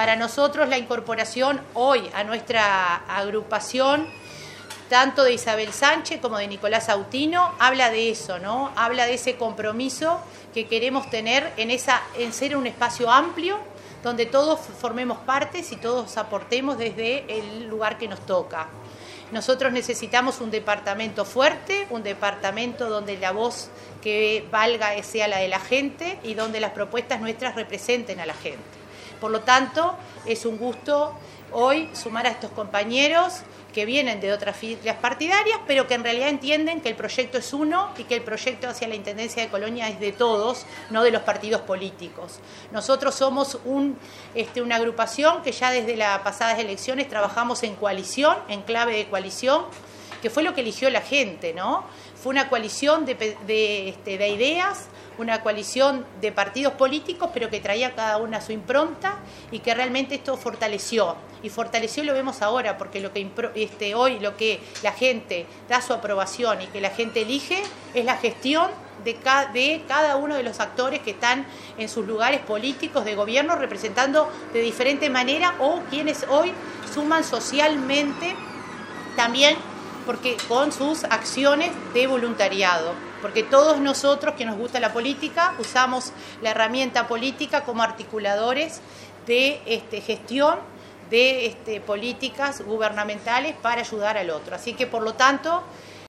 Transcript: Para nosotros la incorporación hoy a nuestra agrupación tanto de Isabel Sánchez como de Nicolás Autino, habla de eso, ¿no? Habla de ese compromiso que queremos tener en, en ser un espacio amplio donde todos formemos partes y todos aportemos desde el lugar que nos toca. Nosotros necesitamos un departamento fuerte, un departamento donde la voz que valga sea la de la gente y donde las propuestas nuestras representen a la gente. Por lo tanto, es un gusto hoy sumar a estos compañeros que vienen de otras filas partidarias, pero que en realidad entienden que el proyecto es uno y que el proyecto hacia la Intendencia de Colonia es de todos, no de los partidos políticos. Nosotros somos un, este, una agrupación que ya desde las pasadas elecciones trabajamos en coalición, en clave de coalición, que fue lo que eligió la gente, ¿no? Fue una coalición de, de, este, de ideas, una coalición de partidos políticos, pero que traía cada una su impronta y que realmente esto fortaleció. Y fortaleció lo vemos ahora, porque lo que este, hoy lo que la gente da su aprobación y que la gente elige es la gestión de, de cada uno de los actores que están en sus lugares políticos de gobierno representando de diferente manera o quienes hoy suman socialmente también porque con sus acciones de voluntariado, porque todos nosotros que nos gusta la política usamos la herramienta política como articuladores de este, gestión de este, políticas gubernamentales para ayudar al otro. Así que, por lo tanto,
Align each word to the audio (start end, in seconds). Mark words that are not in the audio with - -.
Para 0.00 0.16
nosotros 0.16 0.66
la 0.70 0.78
incorporación 0.78 1.60
hoy 1.74 2.10
a 2.14 2.24
nuestra 2.24 3.04
agrupación 3.06 4.08
tanto 4.88 5.24
de 5.24 5.34
Isabel 5.34 5.74
Sánchez 5.74 6.22
como 6.22 6.38
de 6.38 6.48
Nicolás 6.48 6.88
Autino, 6.88 7.52
habla 7.58 7.90
de 7.90 8.08
eso, 8.08 8.38
¿no? 8.38 8.72
Habla 8.76 9.04
de 9.04 9.12
ese 9.12 9.36
compromiso 9.36 10.18
que 10.54 10.66
queremos 10.66 11.10
tener 11.10 11.52
en, 11.58 11.68
en 11.70 12.32
ser 12.32 12.56
un 12.56 12.66
espacio 12.66 13.10
amplio 13.10 13.58
donde 14.02 14.24
todos 14.24 14.60
formemos 14.60 15.18
partes 15.18 15.70
y 15.70 15.76
todos 15.76 16.16
aportemos 16.16 16.78
desde 16.78 17.38
el 17.38 17.68
lugar 17.68 17.98
que 17.98 18.08
nos 18.08 18.24
toca. 18.24 18.68
Nosotros 19.32 19.70
necesitamos 19.70 20.40
un 20.40 20.50
departamento 20.50 21.26
fuerte, 21.26 21.86
un 21.90 22.02
departamento 22.02 22.88
donde 22.88 23.18
la 23.18 23.32
voz 23.32 23.68
que 24.00 24.48
valga 24.50 25.02
sea 25.02 25.28
la 25.28 25.40
de 25.40 25.48
la 25.48 25.60
gente 25.60 26.18
y 26.22 26.32
donde 26.32 26.58
las 26.58 26.72
propuestas 26.72 27.20
nuestras 27.20 27.54
representen 27.54 28.18
a 28.18 28.24
la 28.24 28.32
gente. 28.32 28.79
Por 29.20 29.30
lo 29.30 29.40
tanto, 29.40 29.94
es 30.26 30.46
un 30.46 30.56
gusto 30.56 31.14
hoy 31.52 31.90
sumar 31.94 32.26
a 32.26 32.30
estos 32.30 32.50
compañeros 32.52 33.42
que 33.72 33.84
vienen 33.84 34.20
de 34.20 34.32
otras 34.32 34.56
filas 34.56 34.96
partidarias, 34.96 35.60
pero 35.66 35.86
que 35.86 35.94
en 35.94 36.02
realidad 36.02 36.28
entienden 36.28 36.80
que 36.80 36.88
el 36.88 36.96
proyecto 36.96 37.38
es 37.38 37.52
uno 37.52 37.90
y 37.96 38.04
que 38.04 38.16
el 38.16 38.22
proyecto 38.22 38.68
hacia 38.68 38.88
la 38.88 38.94
Intendencia 38.94 39.42
de 39.42 39.48
Colonia 39.48 39.88
es 39.88 40.00
de 40.00 40.12
todos, 40.12 40.66
no 40.90 41.02
de 41.02 41.10
los 41.10 41.22
partidos 41.22 41.60
políticos. 41.62 42.40
Nosotros 42.72 43.14
somos 43.14 43.58
un, 43.64 43.96
este, 44.34 44.62
una 44.62 44.76
agrupación 44.76 45.42
que 45.42 45.52
ya 45.52 45.70
desde 45.70 45.96
las 45.96 46.20
pasadas 46.20 46.58
elecciones 46.58 47.08
trabajamos 47.08 47.62
en 47.62 47.76
coalición, 47.76 48.36
en 48.48 48.62
clave 48.62 48.96
de 48.96 49.08
coalición, 49.08 49.64
que 50.20 50.30
fue 50.30 50.42
lo 50.42 50.54
que 50.54 50.60
eligió 50.60 50.90
la 50.90 51.00
gente, 51.00 51.52
¿no? 51.54 51.84
Fue 52.22 52.30
una 52.30 52.48
coalición 52.48 53.04
de, 53.06 53.14
de, 53.46 53.88
este, 53.88 54.18
de 54.18 54.28
ideas, 54.28 54.88
una 55.18 55.42
coalición 55.42 56.04
de 56.20 56.32
partidos 56.32 56.74
políticos, 56.74 57.30
pero 57.32 57.50
que 57.50 57.60
traía 57.60 57.94
cada 57.94 58.16
una 58.18 58.40
su 58.40 58.52
impronta 58.52 59.18
y 59.50 59.60
que 59.60 59.74
realmente 59.74 60.14
esto 60.14 60.36
fortaleció. 60.36 61.16
Y 61.42 61.48
fortaleció 61.48 62.04
lo 62.04 62.12
vemos 62.12 62.42
ahora, 62.42 62.76
porque 62.76 63.00
lo 63.00 63.12
que 63.12 63.26
este, 63.54 63.94
hoy 63.94 64.18
lo 64.18 64.36
que 64.36 64.60
la 64.82 64.92
gente 64.92 65.46
da 65.68 65.80
su 65.80 65.92
aprobación 65.92 66.62
y 66.62 66.66
que 66.66 66.80
la 66.80 66.90
gente 66.90 67.22
elige 67.22 67.62
es 67.94 68.04
la 68.04 68.16
gestión 68.16 68.70
de, 69.04 69.16
de 69.54 69.82
cada 69.88 70.16
uno 70.16 70.36
de 70.36 70.42
los 70.42 70.60
actores 70.60 71.00
que 71.00 71.12
están 71.12 71.46
en 71.78 71.88
sus 71.88 72.06
lugares 72.06 72.40
políticos 72.40 73.04
de 73.04 73.14
gobierno 73.14 73.56
representando 73.56 74.30
de 74.52 74.60
diferente 74.60 75.08
manera 75.08 75.54
o 75.58 75.80
quienes 75.88 76.26
hoy 76.28 76.52
suman 76.94 77.24
socialmente 77.24 78.34
también 79.16 79.56
porque 80.06 80.36
con 80.48 80.72
sus 80.72 81.04
acciones 81.04 81.70
de 81.94 82.06
voluntariado, 82.06 82.94
porque 83.22 83.42
todos 83.42 83.80
nosotros 83.80 84.34
que 84.34 84.44
nos 84.44 84.56
gusta 84.56 84.80
la 84.80 84.92
política 84.92 85.54
usamos 85.58 86.12
la 86.42 86.50
herramienta 86.50 87.06
política 87.06 87.64
como 87.64 87.82
articuladores 87.82 88.80
de 89.26 89.60
este, 89.66 90.00
gestión 90.00 90.58
de 91.10 91.46
este, 91.46 91.80
políticas 91.80 92.62
gubernamentales 92.62 93.54
para 93.60 93.80
ayudar 93.80 94.16
al 94.16 94.30
otro. 94.30 94.54
Así 94.54 94.74
que, 94.74 94.86
por 94.86 95.02
lo 95.02 95.14
tanto, 95.14 95.62